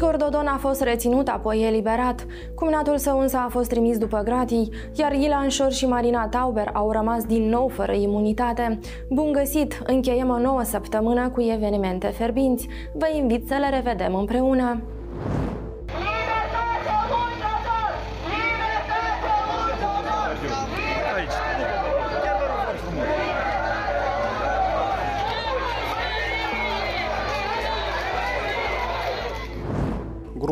Igor 0.00 0.16
Dodon 0.16 0.46
a 0.46 0.56
fost 0.56 0.82
reținut, 0.82 1.28
apoi 1.28 1.62
eliberat. 1.66 2.26
Cumnatul 2.54 2.98
său 2.98 3.20
însă 3.20 3.36
a 3.36 3.48
fost 3.48 3.68
trimis 3.68 3.98
după 3.98 4.20
gratii, 4.24 4.70
iar 4.94 5.12
Ilan 5.12 5.48
Șor 5.48 5.72
și 5.72 5.86
Marina 5.86 6.28
Tauber 6.28 6.70
au 6.72 6.90
rămas 6.90 7.24
din 7.24 7.48
nou 7.48 7.68
fără 7.68 7.92
imunitate. 7.92 8.78
Bun 9.10 9.32
găsit! 9.32 9.82
Încheiem 9.86 10.28
o 10.28 10.38
nouă 10.38 10.62
săptămână 10.62 11.28
cu 11.28 11.40
evenimente 11.40 12.06
ferbinți. 12.06 12.68
Vă 12.94 13.10
invit 13.16 13.46
să 13.46 13.54
le 13.54 13.76
revedem 13.76 14.14
împreună! 14.14 14.80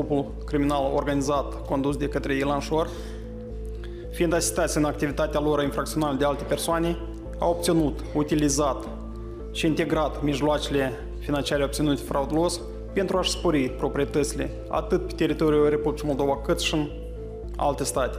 Grupul 0.09 0.45
criminal 0.45 0.93
organizat 0.95 1.67
condus 1.67 1.97
de 1.97 2.09
către 2.09 2.35
Ilan 2.35 2.61
Șor, 2.61 2.89
fiind 4.11 4.33
asistați 4.33 4.77
în 4.77 4.85
activitatea 4.85 5.41
lor 5.41 5.63
infracțională 5.63 6.17
de 6.17 6.25
alte 6.25 6.45
persoane, 6.45 6.97
au 7.39 7.51
obținut, 7.51 7.99
utilizat 8.15 8.89
și 9.53 9.67
integrat 9.67 10.23
mijloacele 10.23 10.93
financiare 11.19 11.65
obținute 11.65 12.03
fraudulos 12.03 12.61
pentru 12.93 13.19
a-și 13.19 13.31
spori 13.31 13.71
proprietățile 13.71 14.51
atât 14.69 15.07
pe 15.07 15.13
teritoriul 15.13 15.69
Republicii 15.69 16.07
Moldova 16.07 16.41
cât 16.41 16.61
și 16.61 16.75
în 16.75 16.89
alte 17.57 17.85
state. 17.85 18.19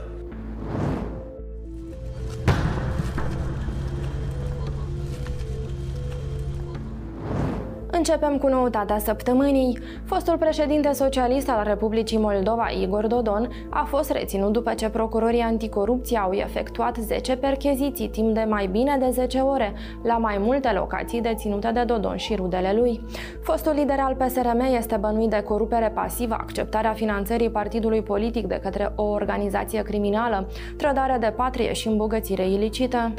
Începem 8.00 8.38
cu 8.38 8.48
noutatea 8.48 8.98
săptămânii. 8.98 9.80
Fostul 10.06 10.38
președinte 10.38 10.92
socialist 10.92 11.50
al 11.50 11.64
Republicii 11.64 12.18
Moldova, 12.18 12.68
Igor 12.82 13.08
Dodon, 13.08 13.50
a 13.70 13.84
fost 13.84 14.12
reținut 14.12 14.54
după 14.54 14.74
ce 14.74 14.90
procurorii 14.90 15.42
anticorupție 15.42 16.18
au 16.18 16.32
efectuat 16.32 16.98
10 16.98 17.36
percheziții 17.36 18.08
timp 18.10 18.34
de 18.34 18.46
mai 18.50 18.68
bine 18.68 18.98
de 19.00 19.10
10 19.12 19.40
ore 19.40 19.74
la 20.04 20.18
mai 20.18 20.38
multe 20.40 20.72
locații 20.72 21.22
deținute 21.22 21.72
de 21.72 21.84
Dodon 21.84 22.16
și 22.16 22.36
rudele 22.36 22.74
lui. 22.74 23.02
Fostul 23.44 23.74
lider 23.74 24.00
al 24.00 24.16
PSRM 24.16 24.60
este 24.78 24.98
bănuit 24.98 25.30
de 25.30 25.42
corupere 25.42 25.92
pasivă, 25.96 26.34
acceptarea 26.40 26.94
finanțării 26.94 27.50
partidului 27.50 28.02
politic 28.02 28.46
de 28.46 28.60
către 28.64 28.92
o 28.96 29.04
organizație 29.04 29.82
criminală, 29.82 30.48
trădare 30.78 31.18
de 31.20 31.34
patrie 31.36 31.74
și 31.74 31.88
îmbogățire 31.88 32.50
ilicită. 32.50 33.12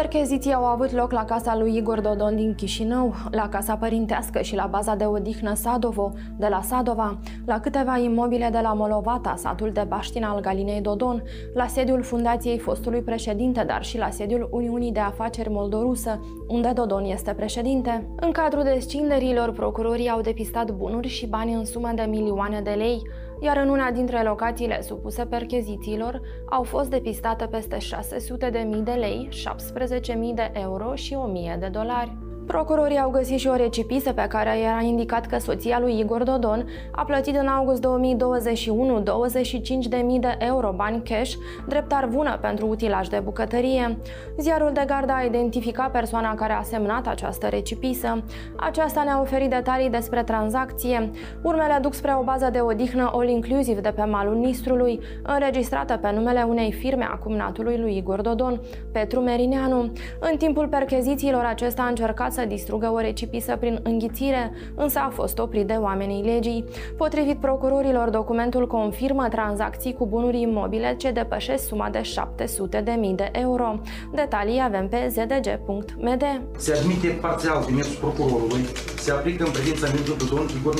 Percheziții 0.00 0.52
au 0.52 0.64
avut 0.64 0.92
loc 0.92 1.12
la 1.12 1.24
casa 1.24 1.56
lui 1.56 1.76
Igor 1.76 2.00
Dodon 2.00 2.36
din 2.36 2.54
Chișinău, 2.54 3.14
la 3.30 3.48
casa 3.48 3.76
părintească 3.76 4.40
și 4.40 4.54
la 4.54 4.66
baza 4.70 4.94
de 4.94 5.04
odihnă 5.04 5.54
Sadovo 5.54 6.12
de 6.38 6.46
la 6.46 6.62
Sadova, 6.62 7.18
la 7.46 7.60
câteva 7.60 7.98
imobile 7.98 8.48
de 8.52 8.58
la 8.62 8.72
Molovata, 8.72 9.34
satul 9.36 9.70
de 9.72 9.84
Baștina 9.88 10.28
al 10.28 10.40
Galinei 10.40 10.80
Dodon, 10.80 11.22
la 11.54 11.66
sediul 11.66 12.02
fundației 12.02 12.58
fostului 12.58 13.00
președinte, 13.00 13.64
dar 13.66 13.84
și 13.84 13.98
la 13.98 14.10
sediul 14.10 14.48
Uniunii 14.50 14.92
de 14.92 15.00
Afaceri 15.00 15.50
Moldorusă, 15.50 16.20
unde 16.48 16.72
Dodon 16.74 17.04
este 17.04 17.32
președinte. 17.32 18.08
În 18.20 18.30
cadrul 18.30 18.62
descinderilor, 18.62 19.52
procurorii 19.52 20.08
au 20.08 20.20
depistat 20.20 20.70
bunuri 20.70 21.08
și 21.08 21.26
bani 21.26 21.52
în 21.52 21.64
sumă 21.64 21.90
de 21.94 22.06
milioane 22.08 22.60
de 22.60 22.70
lei, 22.70 23.02
iar 23.40 23.56
în 23.56 23.68
una 23.68 23.90
dintre 23.90 24.22
locațiile 24.22 24.82
supuse 24.82 25.26
perchezițiilor 25.26 26.20
au 26.50 26.62
fost 26.62 26.90
depistate 26.90 27.46
peste 27.46 27.76
600.000 27.76 28.82
de 28.82 28.92
lei, 28.92 29.28
17.000 29.30 30.34
de 30.34 30.50
euro 30.54 30.94
și 30.94 31.16
1.000 31.54 31.58
de 31.58 31.68
dolari. 31.68 32.29
Procurorii 32.50 32.98
au 32.98 33.10
găsit 33.10 33.38
și 33.38 33.48
o 33.48 33.54
recipisă 33.54 34.12
pe 34.12 34.26
care 34.28 34.58
era 34.58 34.80
indicat 34.82 35.26
că 35.26 35.38
soția 35.38 35.78
lui 35.80 35.98
Igor 35.98 36.22
Dodon 36.22 36.68
a 36.90 37.04
plătit 37.04 37.36
în 37.36 37.46
august 37.46 37.80
2021 37.80 39.02
25.000 39.02 40.20
de 40.20 40.36
euro 40.38 40.72
bani 40.76 41.02
cash 41.02 41.32
drept 41.68 41.92
arvună 41.92 42.38
pentru 42.40 42.66
utilaj 42.66 43.08
de 43.08 43.20
bucătărie. 43.24 43.98
Ziarul 44.38 44.70
de 44.72 44.84
gardă 44.86 45.12
a 45.12 45.22
identificat 45.22 45.90
persoana 45.90 46.34
care 46.34 46.52
a 46.52 46.62
semnat 46.62 47.06
această 47.06 47.46
recipisă. 47.46 48.22
Aceasta 48.56 49.02
ne-a 49.02 49.20
oferit 49.20 49.50
detalii 49.50 49.90
despre 49.90 50.22
tranzacție. 50.22 51.10
Urmele 51.42 51.78
duc 51.82 51.94
spre 51.94 52.16
o 52.20 52.22
bază 52.22 52.48
de 52.52 52.60
odihnă 52.60 53.10
all-inclusiv 53.14 53.78
de 53.78 53.90
pe 53.90 54.04
malul 54.04 54.36
Nistrului, 54.36 55.00
înregistrată 55.22 55.96
pe 55.96 56.12
numele 56.14 56.42
unei 56.48 56.72
firme 56.72 57.08
a 57.10 57.16
cumnatului 57.16 57.78
lui 57.78 57.96
Igor 57.96 58.20
Dodon, 58.20 58.60
Petru 58.92 59.20
Merineanu. 59.20 59.92
În 60.20 60.36
timpul 60.38 60.68
perchezițiilor 60.68 61.44
acesta 61.44 61.82
a 61.82 61.88
încercat 61.88 62.32
să 62.32 62.39
să 62.40 62.46
distrugă 62.46 62.90
o 62.94 62.98
recipisă 62.98 63.56
prin 63.56 63.80
înghițire, 63.82 64.52
însă 64.74 64.98
a 64.98 65.10
fost 65.14 65.38
oprit 65.38 65.66
de 65.66 65.72
oamenii 65.72 66.22
legii. 66.22 66.64
Potrivit 66.96 67.38
procurorilor, 67.38 68.08
documentul 68.08 68.66
confirmă 68.66 69.28
tranzacții 69.28 69.92
cu 69.92 70.06
bunuri 70.06 70.40
imobile 70.40 70.94
ce 70.98 71.10
depășesc 71.10 71.66
suma 71.66 71.88
de 71.90 72.00
700.000 72.00 73.14
de 73.14 73.28
euro. 73.32 73.80
Detalii 74.14 74.62
avem 74.64 74.88
pe 74.88 75.08
zdg.md. 75.08 76.24
Se 76.56 76.72
admite 76.72 77.08
parțial 77.20 77.64
demersul 77.66 77.98
procurorului, 78.00 78.62
se 78.98 79.10
aplică 79.10 79.44
în 79.44 79.50
privința 79.50 79.86
Mintul 79.94 80.16
Don 80.28 80.46
Igor 80.58 80.74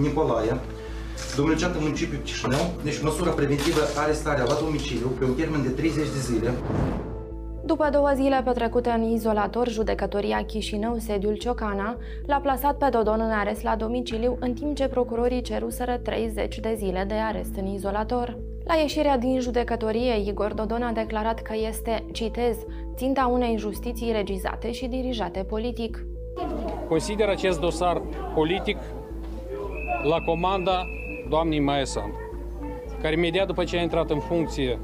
Nicolae, 0.00 0.60
domnul 1.36 1.56
municipiul 1.80 2.20
Chișinău, 2.24 2.64
deci 2.82 3.02
măsura 3.02 3.30
preventivă 3.30 3.80
arestarea 3.96 4.44
la 4.44 4.56
domiciliu 4.64 5.08
pe 5.18 5.24
un 5.24 5.34
termen 5.34 5.62
de 5.62 5.68
30 5.68 5.94
de 5.96 6.20
zile 6.28 6.50
după 7.68 7.88
două 7.92 8.10
zile 8.14 8.42
petrecute 8.44 8.90
în 8.90 9.02
izolator, 9.02 9.68
judecătoria 9.68 10.44
Chișinău, 10.44 10.96
sediul 10.98 11.36
Ciocana, 11.36 11.96
l-a 12.26 12.36
plasat 12.36 12.76
pe 12.76 12.88
Dodon 12.90 13.20
în 13.20 13.30
arest 13.30 13.62
la 13.62 13.76
domiciliu, 13.76 14.36
în 14.40 14.52
timp 14.54 14.76
ce 14.76 14.88
procurorii 14.88 15.42
ceruseră 15.42 15.96
30 15.96 16.58
de 16.58 16.74
zile 16.76 17.04
de 17.08 17.14
arest 17.14 17.56
în 17.56 17.66
izolator. 17.66 18.38
La 18.64 18.74
ieșirea 18.74 19.18
din 19.18 19.40
judecătorie, 19.40 20.28
Igor 20.28 20.52
Dodon 20.52 20.82
a 20.82 20.92
declarat 20.92 21.42
că 21.42 21.52
este, 21.68 22.04
citez, 22.12 22.56
ținta 22.94 23.26
unei 23.26 23.56
justiții 23.58 24.12
regizate 24.12 24.72
și 24.72 24.86
dirijate 24.86 25.44
politic. 25.48 26.06
Consider 26.88 27.28
acest 27.28 27.60
dosar 27.60 28.02
politic 28.34 28.76
la 30.02 30.20
comanda 30.20 30.86
doamnei 31.28 31.60
Maesan, 31.60 32.12
care 33.02 33.14
imediat 33.14 33.46
după 33.46 33.64
ce 33.64 33.76
a 33.76 33.82
intrat 33.82 34.10
în 34.10 34.20
funcție 34.20 34.78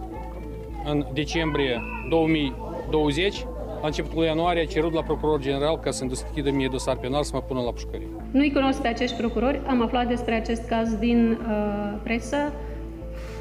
în 0.84 1.06
decembrie 1.12 1.82
2000 2.08 2.63
20, 2.90 3.46
la 3.80 3.86
începutul 3.86 4.24
ianuarie 4.24 4.62
a 4.62 4.66
cerut 4.66 4.92
la 4.92 5.02
procuror 5.02 5.40
general 5.40 5.78
ca 5.78 5.90
să-mi 5.90 6.10
deschidă 6.10 6.50
mie 6.50 6.68
dosar 6.70 6.96
penal 6.96 7.22
să 7.22 7.30
mă 7.34 7.40
pună 7.40 7.60
la 7.60 7.70
pușcărie. 7.70 8.06
Nu-i 8.30 8.52
cunosc 8.52 8.80
pe 8.80 8.88
acești 8.88 9.16
procurori, 9.16 9.60
am 9.66 9.82
aflat 9.82 10.08
despre 10.08 10.34
acest 10.34 10.68
caz 10.68 10.94
din 10.94 11.30
uh, 11.30 11.98
presă 12.02 12.36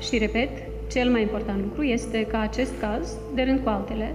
și, 0.02 0.18
repet, 0.18 0.50
cel 0.92 1.10
mai 1.10 1.22
important 1.22 1.62
lucru 1.62 1.84
este 1.84 2.26
ca 2.26 2.40
acest 2.40 2.72
caz, 2.80 3.18
de 3.36 3.42
rând 3.42 3.60
cu 3.64 3.70
altele, 3.70 4.14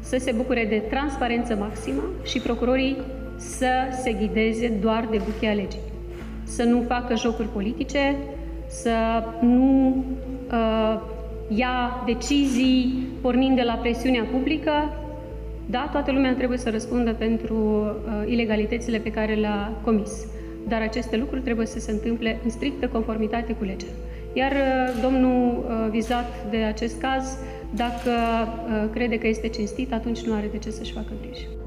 să 0.00 0.16
se 0.18 0.32
bucure 0.32 0.64
de 0.64 0.76
transparență 0.76 1.54
maximă 1.54 2.02
și 2.24 2.40
procurorii 2.40 2.96
să 3.36 3.70
se 4.02 4.12
ghideze 4.12 4.68
doar 4.68 5.06
de 5.10 5.20
buchea 5.24 5.52
legii. 5.52 5.80
Să 6.42 6.62
nu 6.62 6.84
facă 6.88 7.16
jocuri 7.16 7.48
politice, 7.48 8.16
să 8.66 9.24
nu 9.40 9.96
uh, 10.50 11.00
ia 11.48 12.02
decizii 12.06 13.06
pornind 13.20 13.56
de 13.56 13.62
la 13.62 13.72
presiunea 13.72 14.26
publică. 14.32 14.72
Da, 15.66 15.88
toată 15.92 16.12
lumea 16.12 16.34
trebuie 16.34 16.58
să 16.58 16.70
răspundă 16.70 17.12
pentru 17.12 17.54
uh, 17.54 18.30
ilegalitățile 18.30 18.98
pe 18.98 19.10
care 19.10 19.34
le-a 19.34 19.72
comis. 19.84 20.26
Dar 20.68 20.82
aceste 20.82 21.16
lucruri 21.16 21.42
trebuie 21.42 21.66
să 21.66 21.78
se 21.78 21.90
întâmple 21.90 22.40
în 22.44 22.50
strictă 22.50 22.88
conformitate 22.88 23.52
cu 23.52 23.64
legea. 23.64 23.86
Iar 24.32 24.52
uh, 24.52 25.02
domnul 25.02 25.64
uh, 25.68 25.90
vizat 25.90 26.50
de 26.50 26.56
acest 26.56 27.00
caz, 27.00 27.38
dacă 27.74 28.10
uh, 28.10 28.88
crede 28.92 29.18
că 29.18 29.26
este 29.26 29.48
cinstit, 29.48 29.92
atunci 29.92 30.20
nu 30.20 30.34
are 30.34 30.48
de 30.50 30.58
ce 30.58 30.70
să-și 30.70 30.92
facă 30.92 31.12
griji. 31.22 31.57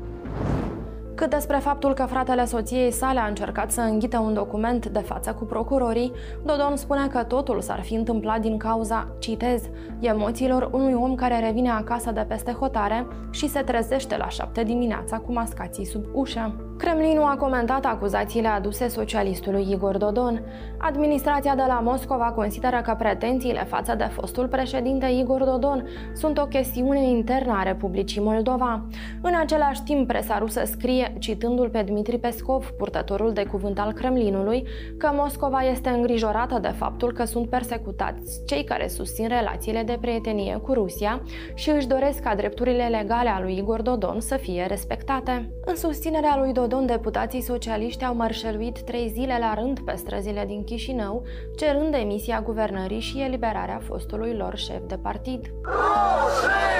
Cât 1.21 1.29
despre 1.29 1.57
faptul 1.57 1.93
că 1.93 2.05
fratele 2.05 2.45
soției 2.45 2.91
sale 2.91 3.19
a 3.19 3.27
încercat 3.27 3.71
să 3.71 3.81
înghită 3.81 4.19
un 4.19 4.33
document 4.33 4.87
de 4.87 4.99
față 4.99 5.33
cu 5.33 5.43
procurorii, 5.45 6.11
Dodon 6.45 6.75
spune 6.75 7.07
că 7.07 7.23
totul 7.23 7.61
s-ar 7.61 7.81
fi 7.81 7.93
întâmplat 7.93 8.41
din 8.41 8.57
cauza, 8.57 9.07
citez, 9.19 9.61
emoțiilor 9.99 10.69
unui 10.71 10.93
om 10.93 11.15
care 11.15 11.39
revine 11.39 11.69
acasă 11.69 12.11
de 12.11 12.25
peste 12.27 12.51
hotare 12.51 13.07
și 13.31 13.47
se 13.47 13.61
trezește 13.61 14.17
la 14.17 14.29
șapte 14.29 14.63
dimineața 14.63 15.17
cu 15.17 15.31
mascații 15.31 15.85
sub 15.85 16.03
ușă. 16.13 16.70
Kremlinul 16.77 17.23
a 17.23 17.37
comentat 17.37 17.85
acuzațiile 17.85 18.47
aduse 18.47 18.87
socialistului 18.87 19.67
Igor 19.71 19.97
Dodon. 19.97 20.43
Administrația 20.77 21.55
de 21.55 21.63
la 21.67 21.79
Moscova 21.79 22.31
consideră 22.31 22.81
că 22.83 22.95
pretențiile 22.97 23.63
față 23.63 23.95
de 23.95 24.03
fostul 24.03 24.47
președinte 24.47 25.05
Igor 25.05 25.43
Dodon 25.43 25.87
sunt 26.13 26.37
o 26.37 26.45
chestiune 26.45 27.07
internă 27.09 27.53
a 27.57 27.63
Republicii 27.63 28.21
Moldova. 28.21 28.85
În 29.21 29.33
același 29.41 29.83
timp, 29.83 30.07
presa 30.07 30.37
rusă 30.37 30.61
scrie, 30.65 31.15
citându-l 31.19 31.69
pe 31.69 31.81
Dmitri 31.81 32.17
Pescov, 32.17 32.65
purtătorul 32.65 33.33
de 33.33 33.45
cuvânt 33.45 33.79
al 33.79 33.91
Kremlinului, 33.91 34.67
că 34.97 35.11
Moscova 35.13 35.61
este 35.61 35.89
îngrijorată 35.89 36.59
de 36.61 36.67
faptul 36.77 37.13
că 37.13 37.25
sunt 37.25 37.49
persecutați 37.49 38.45
cei 38.45 38.63
care 38.63 38.87
susțin 38.87 39.27
relațiile 39.27 39.83
de 39.83 39.97
prietenie 40.01 40.57
cu 40.57 40.73
Rusia 40.73 41.21
și 41.53 41.69
își 41.69 41.87
doresc 41.87 42.19
ca 42.19 42.35
drepturile 42.35 42.87
legale 42.87 43.29
a 43.29 43.41
lui 43.41 43.57
Igor 43.57 43.81
Dodon 43.81 44.19
să 44.19 44.35
fie 44.35 44.65
respectate. 44.67 45.51
În 45.65 45.75
susținerea 45.75 46.37
lui 46.37 46.51
Dodon, 46.51 46.69
Dodon, 46.71 46.85
deputații 46.85 47.41
socialiști 47.41 48.03
au 48.03 48.15
mărșăluit 48.15 48.81
trei 48.81 49.09
zile 49.09 49.37
la 49.39 49.53
rând 49.53 49.79
pe 49.79 49.95
străzile 49.95 50.45
din 50.45 50.63
Chișinău, 50.63 51.23
cerând 51.57 51.91
demisia 51.91 52.41
guvernării 52.41 52.99
și 52.99 53.21
eliberarea 53.21 53.81
fostului 53.83 54.35
lor 54.35 54.55
șef 54.55 54.81
de 54.87 54.97
partid. 54.97 55.51
Rușine! 55.63 56.71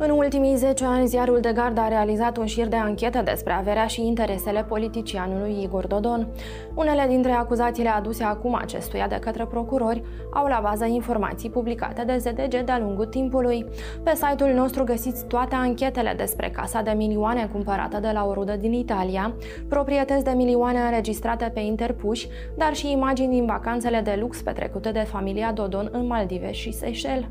În 0.00 0.10
ultimii 0.10 0.56
10 0.56 0.84
ani, 0.84 1.06
ziarul 1.06 1.40
de 1.40 1.52
gardă 1.54 1.80
a 1.80 1.88
realizat 1.88 2.36
un 2.36 2.46
șir 2.46 2.66
de 2.66 2.76
anchete 2.76 3.20
despre 3.20 3.52
averea 3.52 3.86
și 3.86 4.06
interesele 4.06 4.64
politicianului 4.64 5.62
Igor 5.62 5.86
Dodon. 5.86 6.28
Unele 6.74 7.04
dintre 7.08 7.32
acuzațiile 7.32 7.88
aduse 7.88 8.24
acum 8.24 8.54
acestuia 8.54 9.06
de 9.08 9.18
către 9.20 9.44
procurori 9.44 10.02
au 10.32 10.46
la 10.46 10.60
bază 10.62 10.84
informații 10.84 11.50
publicate 11.50 12.04
de 12.04 12.16
ZDG 12.16 12.64
de-a 12.64 12.78
lungul 12.78 13.04
timpului. 13.04 13.66
Pe 14.02 14.12
site-ul 14.14 14.50
nostru 14.54 14.84
găsiți 14.84 15.24
toate 15.24 15.54
anchetele 15.54 16.14
despre 16.16 16.50
casa 16.50 16.82
de 16.82 16.90
milioane 16.90 17.48
cumpărată 17.52 17.98
de 18.00 18.10
la 18.12 18.26
o 18.26 18.32
rudă 18.32 18.56
din 18.56 18.72
Italia, 18.72 19.34
proprietăți 19.68 20.24
de 20.24 20.30
milioane 20.30 20.78
înregistrate 20.78 21.50
pe 21.54 21.60
interpuși, 21.60 22.28
dar 22.56 22.74
și 22.74 22.90
imagini 22.90 23.32
din 23.32 23.46
vacanțele 23.46 24.00
de 24.00 24.16
lux 24.20 24.42
petrecute 24.42 24.90
de 24.90 25.06
familia 25.08 25.52
Dodon 25.52 25.88
în 25.92 26.06
Maldive 26.06 26.52
și 26.52 26.72
Seychelles. 26.72 27.26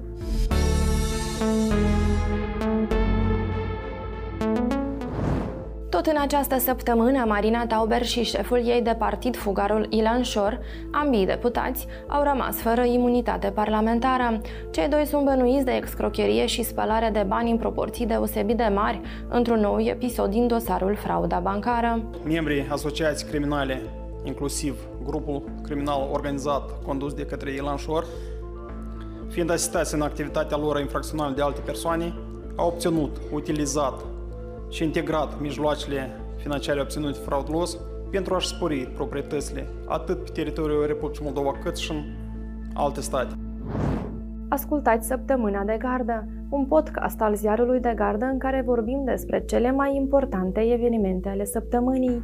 În 6.07 6.17
această 6.21 6.57
săptămână, 6.59 7.23
Marina 7.27 7.65
Tauber 7.65 8.05
și 8.05 8.23
șeful 8.23 8.61
ei 8.65 8.81
de 8.81 8.95
partid, 8.97 9.35
fugarul 9.35 9.87
Ilan 9.89 10.21
Șor, 10.21 10.59
ambii 10.91 11.25
deputați, 11.25 11.87
au 12.07 12.23
rămas 12.23 12.55
fără 12.55 12.83
imunitate 12.83 13.47
parlamentară. 13.47 14.41
Cei 14.71 14.87
doi 14.87 15.05
sunt 15.05 15.25
bănuiți 15.25 15.65
de 15.65 15.71
excrocherie 15.71 16.45
și 16.45 16.63
spălare 16.63 17.09
de 17.13 17.25
bani 17.27 17.51
în 17.51 17.57
proporții 17.57 18.05
deosebit 18.05 18.57
de 18.57 18.71
mari, 18.73 19.01
într-un 19.29 19.59
nou 19.59 19.79
episod 19.79 20.29
din 20.29 20.47
dosarul 20.47 20.95
frauda 20.95 21.39
bancară. 21.39 22.03
Membrii 22.23 22.67
asociații 22.69 23.27
criminale, 23.27 23.81
inclusiv 24.23 24.75
grupul 25.03 25.43
criminal 25.63 26.09
organizat 26.11 26.83
condus 26.85 27.13
de 27.13 27.25
către 27.25 27.51
Ilan 27.51 27.77
Șor, 27.77 28.05
fiind 29.29 29.51
asistați 29.51 29.93
în 29.93 30.01
activitatea 30.01 30.57
lor 30.57 30.79
infracțională 30.79 31.33
de 31.35 31.41
alte 31.41 31.61
persoane, 31.65 32.13
au 32.55 32.67
obținut, 32.67 33.17
utilizat 33.31 33.93
și 34.69 34.83
integrat 34.83 35.39
mijloacele 35.39 36.09
financiare 36.35 36.81
obținute 36.81 37.19
fraudulos 37.19 37.77
pentru 38.11 38.35
a-și 38.35 38.47
spori 38.47 38.91
proprietățile 38.95 39.67
atât 39.87 40.23
pe 40.23 40.31
teritoriul 40.33 40.85
Republicii 40.85 41.23
Moldova 41.23 41.51
cât 41.63 41.77
și 41.77 41.91
în 41.91 42.03
alte 42.73 43.01
state. 43.01 43.33
Ascultați 44.49 45.07
Săptămâna 45.07 45.63
de 45.63 45.77
Gardă, 45.79 46.27
un 46.49 46.65
podcast 46.65 47.21
al 47.21 47.35
ziarului 47.35 47.79
de 47.79 47.93
gardă 47.95 48.25
în 48.25 48.37
care 48.37 48.63
vorbim 48.65 49.03
despre 49.05 49.43
cele 49.45 49.71
mai 49.71 49.95
importante 49.95 50.59
evenimente 50.59 51.29
ale 51.29 51.45
săptămânii. 51.45 52.21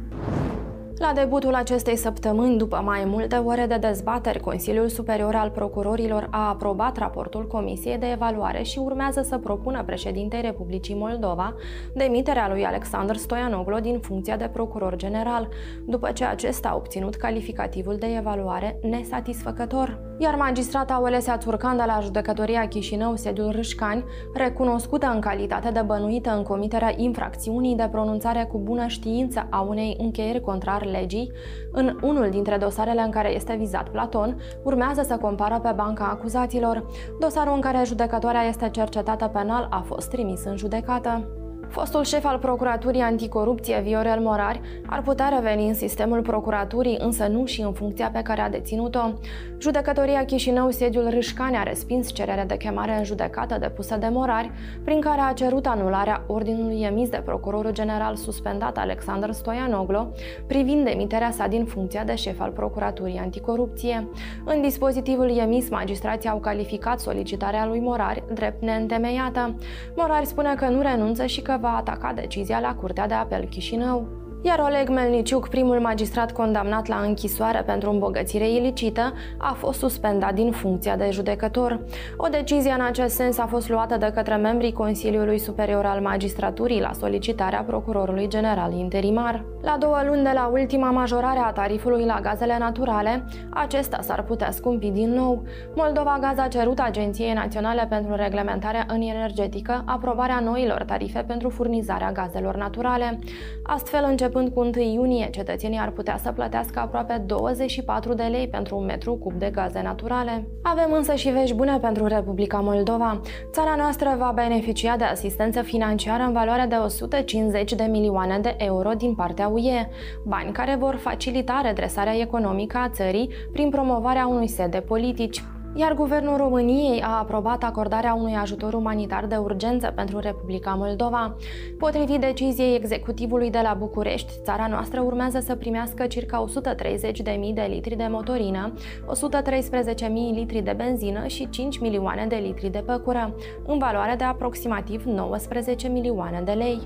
La 1.04 1.12
debutul 1.12 1.54
acestei 1.54 1.96
săptămâni, 1.96 2.58
după 2.58 2.76
mai 2.76 3.04
multe 3.04 3.36
ore 3.36 3.66
de 3.66 3.76
dezbateri, 3.76 4.40
Consiliul 4.40 4.88
Superior 4.88 5.34
al 5.34 5.50
Procurorilor 5.50 6.28
a 6.30 6.48
aprobat 6.48 6.96
raportul 6.96 7.46
Comisiei 7.46 7.98
de 7.98 8.10
Evaluare 8.10 8.62
și 8.62 8.78
urmează 8.78 9.22
să 9.22 9.38
propună 9.38 9.82
președintei 9.84 10.40
Republicii 10.40 10.94
Moldova 10.94 11.54
demiterea 11.94 12.48
lui 12.48 12.64
Alexander 12.64 13.16
Stoianoglu 13.16 13.80
din 13.80 13.98
funcția 13.98 14.36
de 14.36 14.50
procuror 14.52 14.96
general, 14.96 15.48
după 15.86 16.12
ce 16.12 16.24
acesta 16.24 16.68
a 16.68 16.74
obținut 16.74 17.14
calificativul 17.14 17.96
de 17.96 18.06
evaluare 18.16 18.78
nesatisfăcător. 18.82 20.03
Iar 20.18 20.34
magistrata 20.34 21.00
Olesia 21.00 21.36
Turcan 21.36 21.76
de 21.76 21.82
la 21.86 21.98
judecătoria 22.02 22.68
Chișinău, 22.68 23.16
sediul 23.16 23.50
Râșcani, 23.50 24.04
recunoscută 24.34 25.06
în 25.06 25.20
calitate 25.20 25.70
de 25.70 25.82
bănuită 25.82 26.36
în 26.36 26.42
comiterea 26.42 26.94
infracțiunii 26.96 27.76
de 27.76 27.88
pronunțare 27.90 28.48
cu 28.52 28.58
bună 28.58 28.86
știință 28.86 29.46
a 29.50 29.60
unei 29.60 29.96
încheieri 29.98 30.40
contrare 30.40 30.90
legii, 30.90 31.32
în 31.72 31.98
unul 32.02 32.30
dintre 32.30 32.56
dosarele 32.56 33.00
în 33.00 33.10
care 33.10 33.34
este 33.34 33.54
vizat 33.54 33.88
Platon, 33.88 34.40
urmează 34.62 35.02
să 35.02 35.16
compară 35.16 35.60
pe 35.62 35.72
banca 35.76 36.04
acuzaților. 36.04 36.86
Dosarul 37.20 37.54
în 37.54 37.60
care 37.60 37.82
judecătoarea 37.84 38.42
este 38.42 38.68
cercetată 38.70 39.26
penal 39.26 39.66
a 39.70 39.80
fost 39.80 40.08
trimis 40.08 40.44
în 40.44 40.56
judecată. 40.56 41.28
Fostul 41.74 42.04
șef 42.04 42.24
al 42.24 42.38
Procuraturii 42.38 43.00
Anticorupție, 43.00 43.80
Viorel 43.80 44.20
Morari, 44.20 44.60
ar 44.86 45.02
putea 45.02 45.28
reveni 45.28 45.68
în 45.68 45.74
sistemul 45.74 46.22
procuraturii, 46.22 46.98
însă 47.00 47.26
nu 47.26 47.46
și 47.46 47.60
în 47.60 47.72
funcția 47.72 48.10
pe 48.12 48.22
care 48.22 48.40
a 48.40 48.50
deținut-o. 48.50 49.12
Judecătoria 49.58 50.24
Chișinău, 50.24 50.70
sediul 50.70 51.10
Râșcani, 51.10 51.56
a 51.56 51.62
respins 51.62 52.12
cererea 52.12 52.46
de 52.46 52.56
chemare 52.56 52.96
în 52.98 53.04
judecată 53.04 53.56
depusă 53.60 53.96
de 53.96 54.08
Morari, 54.10 54.50
prin 54.84 55.00
care 55.00 55.20
a 55.20 55.32
cerut 55.32 55.66
anularea 55.66 56.22
ordinului 56.26 56.80
emis 56.80 57.08
de 57.08 57.22
procurorul 57.24 57.72
general 57.72 58.16
suspendat 58.16 58.78
Alexander 58.78 59.32
Stoianoglu, 59.32 60.12
privind 60.46 60.84
demiterea 60.84 61.30
sa 61.30 61.46
din 61.46 61.64
funcția 61.64 62.04
de 62.04 62.14
șef 62.14 62.40
al 62.40 62.50
Procuraturii 62.50 63.18
Anticorupție. 63.18 64.08
În 64.44 64.62
dispozitivul 64.62 65.38
emis, 65.38 65.70
magistrații 65.70 66.28
au 66.28 66.38
calificat 66.38 67.00
solicitarea 67.00 67.66
lui 67.66 67.80
Morari 67.80 68.22
drept 68.34 68.62
neîntemeiată. 68.62 69.54
Morari 69.96 70.26
spune 70.26 70.54
că 70.54 70.68
nu 70.68 70.80
renunță 70.80 71.26
și 71.26 71.42
că 71.42 71.58
va 71.64 71.76
ataca 71.76 72.12
decizia 72.12 72.60
la 72.60 72.74
Curtea 72.74 73.06
de 73.06 73.14
Apel 73.14 73.44
Chișinău. 73.44 74.23
Iar 74.46 74.58
Oleg 74.58 74.88
Melniciuc, 74.88 75.48
primul 75.48 75.80
magistrat 75.80 76.32
condamnat 76.32 76.86
la 76.86 76.96
închisoare 76.96 77.62
pentru 77.62 77.90
îmbogățire 77.90 78.50
ilicită, 78.50 79.12
a 79.38 79.52
fost 79.52 79.78
suspendat 79.78 80.34
din 80.34 80.50
funcția 80.50 80.96
de 80.96 81.08
judecător. 81.10 81.80
O 82.16 82.28
decizie 82.28 82.70
în 82.70 82.80
acest 82.80 83.14
sens 83.14 83.38
a 83.38 83.46
fost 83.46 83.68
luată 83.68 83.96
de 83.96 84.10
către 84.14 84.34
membrii 84.34 84.72
Consiliului 84.72 85.38
Superior 85.38 85.84
al 85.84 86.00
Magistraturii 86.00 86.80
la 86.80 86.92
solicitarea 86.92 87.64
procurorului 87.66 88.28
general 88.28 88.72
interimar. 88.72 89.44
La 89.62 89.76
două 89.78 90.02
luni 90.06 90.22
de 90.22 90.30
la 90.34 90.50
ultima 90.52 90.90
majorare 90.90 91.38
a 91.38 91.52
tarifului 91.52 92.04
la 92.04 92.20
gazele 92.20 92.56
naturale, 92.58 93.24
acesta 93.50 93.98
s-ar 94.00 94.22
putea 94.22 94.50
scumpi 94.50 94.90
din 94.90 95.12
nou. 95.12 95.42
Moldova 95.74 96.18
Gaz 96.20 96.38
a 96.38 96.48
cerut 96.48 96.78
Agenției 96.78 97.32
Naționale 97.32 97.86
pentru 97.88 98.14
Reglementare 98.14 98.84
în 98.88 99.00
Energetică 99.00 99.82
aprobarea 99.86 100.40
noilor 100.40 100.82
tarife 100.82 101.24
pentru 101.26 101.48
furnizarea 101.48 102.12
gazelor 102.12 102.56
naturale. 102.56 103.18
Astfel, 103.62 104.04
încep 104.08 104.33
Începând 104.34 104.74
cu 104.74 104.80
1 104.80 104.92
iunie, 104.92 105.28
cetățenii 105.30 105.78
ar 105.78 105.90
putea 105.90 106.16
să 106.22 106.32
plătească 106.32 106.80
aproape 106.80 107.22
24 107.26 108.14
de 108.14 108.22
lei 108.22 108.48
pentru 108.48 108.76
un 108.76 108.84
metru 108.84 109.14
cub 109.14 109.32
de 109.32 109.50
gaze 109.52 109.82
naturale. 109.82 110.48
Avem 110.62 110.92
însă 110.92 111.14
și 111.14 111.28
vești 111.28 111.54
bune 111.54 111.78
pentru 111.78 112.06
Republica 112.06 112.58
Moldova. 112.58 113.20
Țara 113.50 113.74
noastră 113.76 114.14
va 114.18 114.32
beneficia 114.34 114.96
de 114.96 115.04
asistență 115.04 115.62
financiară 115.62 116.22
în 116.22 116.32
valoare 116.32 116.66
de 116.68 116.74
150 116.74 117.72
de 117.72 117.84
milioane 117.84 118.38
de 118.38 118.54
euro 118.58 118.90
din 118.90 119.14
partea 119.14 119.48
UE, 119.48 119.88
bani 120.24 120.52
care 120.52 120.76
vor 120.78 120.94
facilita 120.94 121.60
redresarea 121.64 122.16
economică 122.20 122.78
a 122.78 122.88
țării 122.88 123.28
prin 123.52 123.70
promovarea 123.70 124.26
unui 124.26 124.48
set 124.48 124.70
de 124.70 124.80
politici 124.80 125.42
iar 125.76 125.94
Guvernul 125.94 126.36
României 126.36 127.02
a 127.02 127.18
aprobat 127.18 127.62
acordarea 127.62 128.14
unui 128.14 128.34
ajutor 128.34 128.74
umanitar 128.74 129.26
de 129.26 129.36
urgență 129.36 129.92
pentru 129.94 130.18
Republica 130.18 130.74
Moldova. 130.74 131.36
Potrivit 131.78 132.20
deciziei 132.20 132.74
executivului 132.74 133.50
de 133.50 133.60
la 133.62 133.74
București, 133.74 134.32
țara 134.42 134.66
noastră 134.66 135.00
urmează 135.00 135.40
să 135.40 135.54
primească 135.54 136.06
circa 136.06 136.44
130.000 136.74 137.54
de 137.54 137.66
litri 137.68 137.96
de 137.96 138.06
motorină, 138.10 138.72
113.000 138.72 140.08
litri 140.34 140.60
de 140.60 140.72
benzină 140.76 141.26
și 141.26 141.48
5 141.50 141.78
milioane 141.78 142.26
de 142.26 142.36
litri 142.36 142.68
de 142.68 142.82
păcură, 142.86 143.34
în 143.66 143.78
valoare 143.78 144.14
de 144.18 144.24
aproximativ 144.24 145.04
19 145.04 145.88
milioane 145.88 146.40
de 146.44 146.52
lei. 146.52 146.78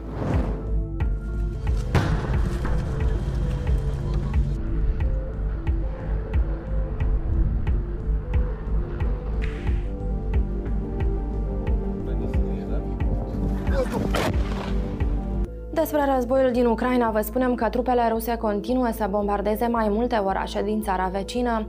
Despre 15.90 16.12
războiul 16.14 16.50
din 16.50 16.66
Ucraina 16.66 17.11
vă 17.11 17.21
spunem 17.21 17.54
că 17.54 17.68
trupele 17.68 18.09
ruse 18.09 18.37
continuă 18.37 18.88
să 18.92 19.07
bombardeze 19.11 19.66
mai 19.66 19.88
multe 19.88 20.16
orașe 20.16 20.62
din 20.62 20.83
țara 20.83 21.07
vecină. 21.12 21.68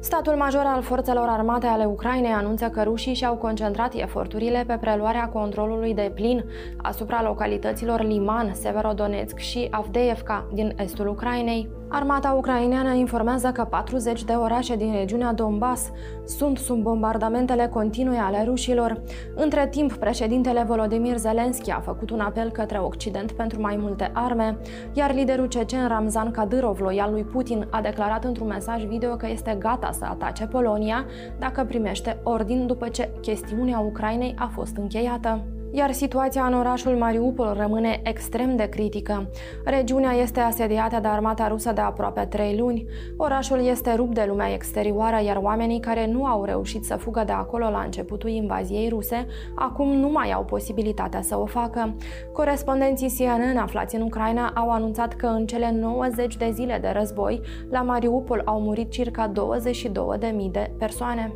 Statul 0.00 0.32
major 0.32 0.62
al 0.64 0.82
forțelor 0.82 1.28
armate 1.28 1.66
ale 1.66 1.84
Ucrainei 1.84 2.30
anunță 2.30 2.66
că 2.66 2.82
rușii 2.82 3.14
și-au 3.14 3.34
concentrat 3.34 3.94
eforturile 3.94 4.64
pe 4.66 4.76
preluarea 4.80 5.28
controlului 5.28 5.94
de 5.94 6.12
plin 6.14 6.44
asupra 6.76 7.22
localităților 7.22 8.02
Liman, 8.02 8.54
Severodonetsk 8.54 9.38
și 9.38 9.68
Avdeevka 9.70 10.48
din 10.52 10.72
estul 10.78 11.08
Ucrainei. 11.08 11.68
Armata 11.88 12.32
ucraineană 12.32 12.92
informează 12.92 13.50
că 13.50 13.64
40 13.64 14.24
de 14.24 14.32
orașe 14.32 14.76
din 14.76 14.92
regiunea 14.92 15.32
Donbass 15.32 15.90
sunt 16.24 16.58
sub 16.58 16.82
bombardamentele 16.82 17.66
continue 17.66 18.18
ale 18.18 18.42
rușilor. 18.44 19.02
Între 19.34 19.68
timp, 19.68 19.92
președintele 19.92 20.62
Volodymyr 20.62 21.16
Zelensky 21.16 21.70
a 21.70 21.80
făcut 21.80 22.10
un 22.10 22.20
apel 22.20 22.50
către 22.50 22.78
Occident 22.78 23.32
pentru 23.32 23.60
mai 23.60 23.76
multe 23.76 24.10
arme, 24.14 24.58
iar 24.92 25.14
liderul 25.14 25.46
cecen 25.46 25.88
Ramzan 25.88 26.30
Kadyrov, 26.30 26.80
loial 26.80 27.10
lui 27.10 27.24
Putin, 27.24 27.66
a 27.70 27.80
declarat 27.80 28.24
într-un 28.24 28.46
mesaj 28.46 28.84
video 28.84 29.16
că 29.16 29.26
este 29.28 29.56
gata 29.58 29.90
să 29.92 30.04
atace 30.04 30.46
Polonia 30.46 31.04
dacă 31.38 31.64
primește 31.64 32.20
ordin 32.22 32.66
după 32.66 32.88
ce 32.88 33.10
chestiunea 33.20 33.78
Ucrainei 33.78 34.34
a 34.38 34.46
fost 34.46 34.76
încheiată 34.76 35.44
iar 35.76 35.92
situația 35.92 36.44
în 36.44 36.54
orașul 36.54 36.96
Mariupol 36.96 37.56
rămâne 37.58 38.00
extrem 38.02 38.56
de 38.56 38.68
critică. 38.68 39.30
Regiunea 39.64 40.12
este 40.12 40.40
asediată 40.40 40.98
de 41.00 41.08
armata 41.08 41.48
rusă 41.48 41.72
de 41.72 41.80
aproape 41.80 42.20
trei 42.20 42.56
luni. 42.58 42.86
Orașul 43.16 43.66
este 43.66 43.94
rupt 43.94 44.14
de 44.14 44.24
lumea 44.28 44.52
exterioară, 44.52 45.22
iar 45.24 45.36
oamenii 45.36 45.80
care 45.80 46.06
nu 46.06 46.24
au 46.24 46.44
reușit 46.44 46.84
să 46.84 46.96
fugă 46.96 47.22
de 47.26 47.32
acolo 47.32 47.70
la 47.70 47.80
începutul 47.80 48.30
invaziei 48.30 48.88
ruse, 48.88 49.26
acum 49.54 49.88
nu 49.88 50.08
mai 50.08 50.32
au 50.32 50.44
posibilitatea 50.44 51.22
să 51.22 51.38
o 51.38 51.46
facă. 51.46 51.96
Corespondenții 52.32 53.14
CNN 53.18 53.56
aflați 53.56 53.94
în 53.94 54.02
Ucraina 54.02 54.52
au 54.54 54.70
anunțat 54.70 55.14
că 55.14 55.26
în 55.26 55.46
cele 55.46 55.70
90 55.72 56.36
de 56.36 56.50
zile 56.52 56.78
de 56.80 56.88
război, 56.88 57.40
la 57.70 57.82
Mariupol 57.82 58.42
au 58.44 58.60
murit 58.60 58.90
circa 58.90 59.32
22.000 59.32 60.50
de 60.50 60.70
persoane. 60.78 61.34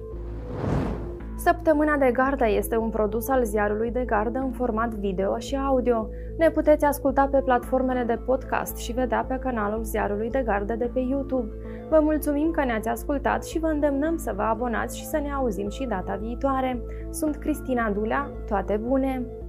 Săptămâna 1.44 1.96
de 1.96 2.10
gardă 2.12 2.48
este 2.48 2.76
un 2.76 2.90
produs 2.90 3.28
al 3.28 3.44
ziarului 3.44 3.90
de 3.90 4.04
gardă 4.06 4.38
în 4.38 4.50
format 4.50 4.94
video 4.94 5.38
și 5.38 5.56
audio. 5.56 6.08
Ne 6.38 6.50
puteți 6.50 6.84
asculta 6.84 7.28
pe 7.30 7.40
platformele 7.44 8.02
de 8.02 8.18
podcast 8.26 8.76
și 8.76 8.92
vedea 8.92 9.24
pe 9.28 9.38
canalul 9.40 9.82
ziarului 9.82 10.30
de 10.30 10.42
gardă 10.46 10.74
de 10.74 10.90
pe 10.92 11.00
YouTube. 11.00 11.48
Vă 11.88 11.98
mulțumim 12.02 12.50
că 12.50 12.64
ne-ați 12.64 12.88
ascultat 12.88 13.44
și 13.44 13.58
vă 13.58 13.66
îndemnăm 13.66 14.16
să 14.16 14.32
vă 14.36 14.42
abonați 14.42 14.98
și 14.98 15.06
să 15.06 15.18
ne 15.18 15.32
auzim 15.32 15.68
și 15.68 15.86
data 15.86 16.18
viitoare. 16.20 16.82
Sunt 17.10 17.36
Cristina 17.36 17.90
Dulea, 17.90 18.30
toate 18.46 18.76
bune! 18.76 19.39